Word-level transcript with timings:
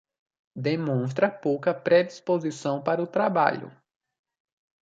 Demonstra 0.55 1.29
pouca 1.29 1.75
predisposição 1.75 2.81
para 2.81 3.03
o 3.03 3.05
trabalho. 3.05 3.71